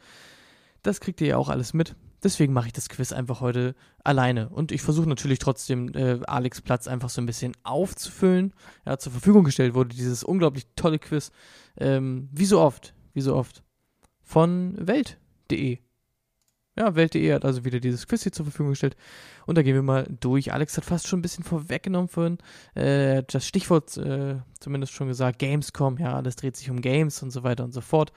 [0.83, 1.95] Das kriegt ihr ja auch alles mit.
[2.23, 4.49] Deswegen mache ich das Quiz einfach heute alleine.
[4.49, 8.53] Und ich versuche natürlich trotzdem, äh, Alex Platz einfach so ein bisschen aufzufüllen.
[8.85, 11.31] Ja, zur Verfügung gestellt wurde dieses unglaublich tolle Quiz.
[11.77, 13.63] Ähm, wie so oft, wie so oft.
[14.21, 15.79] Von Welt.de.
[16.77, 18.95] Ja, Welt.de hat also wieder dieses Quiz hier zur Verfügung gestellt.
[19.47, 20.53] Und da gehen wir mal durch.
[20.53, 22.37] Alex hat fast schon ein bisschen vorweggenommen vorhin.
[22.75, 25.39] Äh, das Stichwort äh, zumindest schon gesagt.
[25.39, 28.13] Gamescom, ja, alles dreht sich um Games und so weiter und so fort.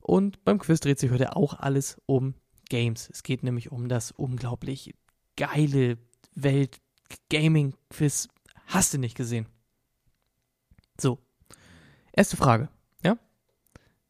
[0.00, 2.34] Und beim Quiz dreht sich heute auch alles um
[2.72, 3.10] Games.
[3.12, 4.94] Es geht nämlich um das unglaublich
[5.36, 5.98] geile
[6.34, 8.28] Welt-Gaming-Quiz.
[8.64, 9.46] Hast du nicht gesehen?
[10.98, 11.18] So.
[12.14, 12.70] Erste Frage,
[13.04, 13.18] ja?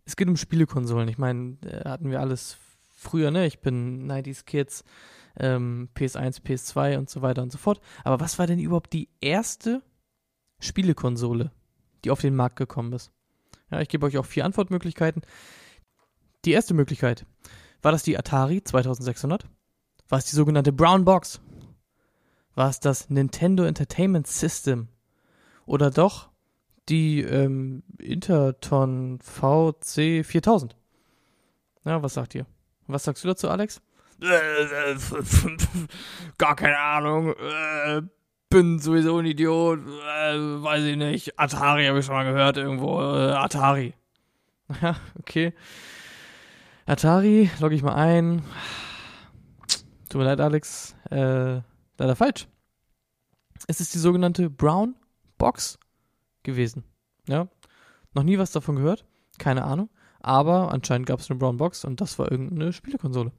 [0.05, 1.09] Es geht um Spielekonsolen.
[1.09, 2.57] Ich meine, äh, hatten wir alles
[2.89, 3.47] früher, ne?
[3.47, 4.85] Ich bin 90s Kids,
[5.41, 7.81] ähm, PS1, PS2 und so weiter und so fort.
[8.05, 9.83] Aber was war denn überhaupt die erste
[10.61, 11.51] Spielekonsole,
[12.05, 13.11] die auf den Markt gekommen ist?
[13.73, 15.23] Ja, ich gebe euch auch vier Antwortmöglichkeiten.
[16.45, 17.27] Die erste Möglichkeit.
[17.83, 19.45] War das die Atari 2600?
[20.09, 21.41] War es die sogenannte Brown Box?
[22.55, 24.89] War es das Nintendo Entertainment System?
[25.67, 26.31] Oder doch
[26.89, 30.77] die ähm, Interton VC 4000?
[31.85, 32.47] Ja, was sagt ihr?
[32.87, 33.81] Was sagst du dazu, Alex?
[36.39, 37.35] Gar keine Ahnung.
[37.35, 38.03] Äh,
[38.51, 39.81] bin sowieso ein Idiot.
[39.81, 41.41] Äh, weiß ich nicht.
[41.41, 43.01] Atari habe ich schon mal gehört irgendwo.
[43.01, 43.95] Äh, Atari.
[44.81, 45.53] Ja, okay.
[46.93, 48.43] Atari, logge ich mal ein.
[50.11, 50.95] Tut mir leid, Alex.
[51.11, 51.63] Äh,
[51.97, 52.49] leider falsch.
[53.67, 54.95] Es ist die sogenannte Brown
[55.39, 55.79] Box
[56.43, 56.85] gewesen.
[57.27, 57.49] Ja.
[58.13, 59.07] Noch nie was davon gehört.
[59.39, 59.89] Keine Ahnung.
[60.21, 63.33] Aber anscheinend gab es eine Brown Box und das war irgendeine Spielekonsole.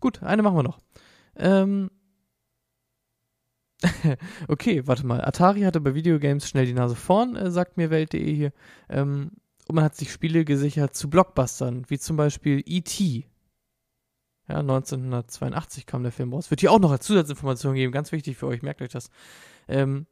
[0.00, 0.80] Gut, eine machen wir noch.
[1.36, 1.92] Ähm.
[4.48, 5.24] okay, warte mal.
[5.24, 8.52] Atari hatte bei Videogames schnell die Nase vorn, äh, sagt mir Welt.de hier.
[8.88, 9.30] Ähm,
[9.70, 13.24] und man hat sich Spiele gesichert zu Blockbustern, wie zum Beispiel E.T.
[14.48, 16.50] Ja, 1982 kam der Film raus.
[16.50, 19.10] Wird hier auch noch als Zusatzinformation geben, ganz wichtig für euch, merkt euch das.
[19.68, 20.08] Ähm,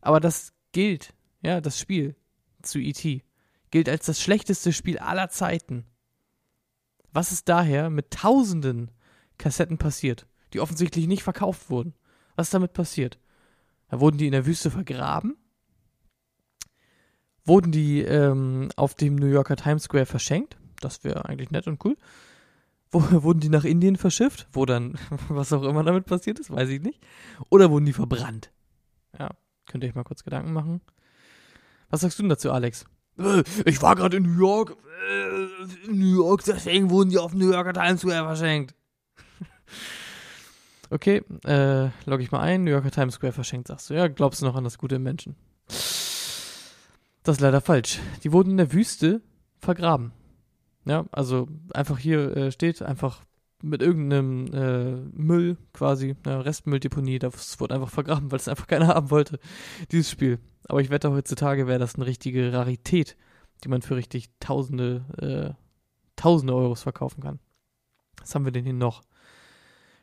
[0.00, 2.14] aber das gilt, ja, das Spiel
[2.62, 3.24] zu E.T.
[3.72, 5.86] gilt als das schlechteste Spiel aller Zeiten.
[7.12, 8.92] Was ist daher mit tausenden
[9.38, 11.94] Kassetten passiert, die offensichtlich nicht verkauft wurden?
[12.36, 13.18] Was ist damit passiert?
[13.88, 15.36] Da wurden die in der Wüste vergraben?
[17.44, 20.56] Wurden die ähm, auf dem New Yorker Times Square verschenkt?
[20.80, 21.96] Das wäre eigentlich nett und cool.
[22.90, 24.46] Wo, wurden die nach Indien verschifft?
[24.52, 27.00] Wo dann, was auch immer damit passiert ist, weiß ich nicht.
[27.50, 28.50] Oder wurden die verbrannt?
[29.18, 29.30] Ja,
[29.66, 30.80] könnt ihr euch mal kurz Gedanken machen.
[31.90, 32.86] Was sagst du denn dazu, Alex?
[33.18, 34.76] Äh, Ich war gerade in New York.
[35.08, 38.74] Äh, in New York, deswegen wurden die auf dem New Yorker Times Square verschenkt.
[40.90, 42.64] okay, äh, logge ich mal ein.
[42.64, 43.94] New Yorker Times Square verschenkt, sagst du.
[43.94, 45.36] Ja, glaubst du noch an das Gute im Menschen?
[47.24, 48.00] Das ist leider falsch.
[48.22, 49.22] Die wurden in der Wüste
[49.58, 50.12] vergraben.
[50.84, 53.24] Ja, also einfach hier äh, steht einfach
[53.62, 58.88] mit irgendeinem äh, Müll quasi, eine Restmülldeponie, das wurde einfach vergraben, weil es einfach keiner
[58.94, 59.38] haben wollte,
[59.90, 60.38] dieses Spiel.
[60.68, 63.16] Aber ich wette, heutzutage wäre das eine richtige Rarität,
[63.64, 65.58] die man für richtig tausende, äh,
[66.16, 67.40] tausende Euros verkaufen kann.
[68.20, 69.02] Was haben wir denn hier noch?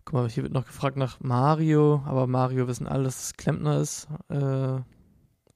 [0.05, 3.79] Guck mal, hier wird noch gefragt nach Mario, aber Mario wissen alle, dass es Klempner
[3.79, 4.07] ist.
[4.29, 4.79] Äh,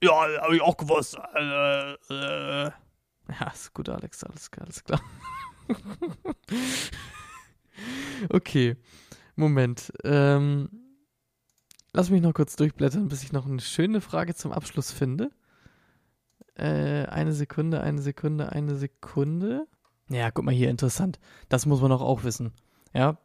[0.06, 1.18] ja, habe ich auch gewusst.
[1.36, 2.72] Äh, äh.
[3.40, 5.02] Ja, ist gut, Alex, alles klar, alles klar.
[8.30, 8.78] okay,
[9.36, 9.92] Moment.
[10.04, 10.70] Ähm,
[11.94, 15.32] lass mich noch kurz durchblättern, bis ich noch eine schöne Frage zum Abschluss finde.
[16.56, 19.68] Äh, eine Sekunde, eine Sekunde, eine Sekunde.
[20.10, 21.20] Ja, guck mal hier, interessant.
[21.50, 22.54] Das muss man doch auch wissen.
[22.94, 23.18] Ja,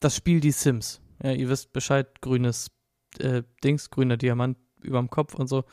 [0.00, 1.00] das Spiel Die Sims.
[1.22, 2.70] Ja, ihr wisst Bescheid, grünes
[3.18, 5.64] äh, Dings, grüner Diamant überm Kopf und so.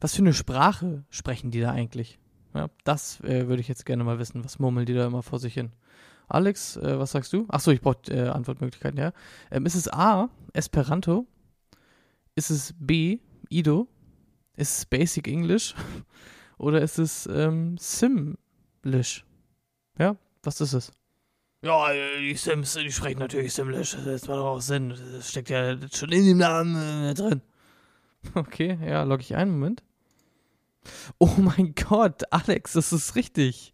[0.00, 2.18] Was für eine Sprache sprechen die da eigentlich?
[2.54, 4.44] Ja, das äh, würde ich jetzt gerne mal wissen.
[4.44, 5.72] Was murmeln die da immer vor sich hin?
[6.28, 7.46] Alex, äh, was sagst du?
[7.48, 9.12] Achso, ich brauche äh, Antwortmöglichkeiten, ja.
[9.50, 11.26] Ähm, ist es A, Esperanto?
[12.34, 13.88] Ist es B, Ido?
[14.56, 15.74] Ist es Basic English?
[16.58, 19.24] Oder ist es ähm, Simlish?
[19.98, 20.92] Ja, was ist es?
[21.62, 23.96] Ja, äh, die Sims, die sprechen natürlich Simlish.
[24.04, 24.90] Das macht doch auch Sinn.
[24.90, 27.42] Das steckt ja schon in dem Namen äh, drin.
[28.34, 29.50] Okay, ja, logge ich ein.
[29.50, 29.82] Moment.
[31.18, 33.72] Oh mein Gott, Alex, das ist richtig.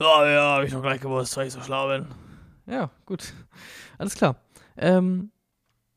[0.00, 2.06] Ja, ja, habe ich doch gleich gewusst, weil ich so schlau bin.
[2.66, 3.32] Ja, gut.
[3.98, 4.36] Alles klar.
[4.76, 5.30] Ähm,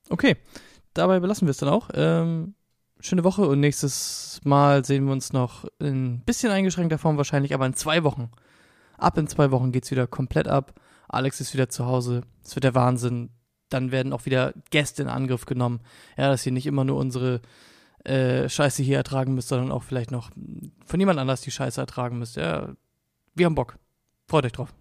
[0.09, 0.37] okay,
[0.93, 1.89] dabei belassen wir es dann auch.
[1.93, 2.53] Ähm,
[2.99, 7.53] schöne Woche und nächstes Mal sehen wir uns noch in ein bisschen eingeschränkter Form wahrscheinlich,
[7.53, 8.29] aber in zwei Wochen.
[8.97, 10.73] Ab in zwei Wochen geht's wieder komplett ab.
[11.07, 12.21] Alex ist wieder zu Hause.
[12.43, 13.29] Es wird der Wahnsinn.
[13.69, 15.81] Dann werden auch wieder Gäste in Angriff genommen.
[16.17, 17.41] Ja, dass ihr nicht immer nur unsere
[18.07, 20.31] äh, Scheiße hier ertragen müsst, sondern auch vielleicht noch
[20.85, 22.37] von jemand anders die Scheiße ertragen müsst.
[22.37, 22.69] Ja,
[23.35, 23.77] wir haben Bock.
[24.27, 24.73] Freut euch drauf.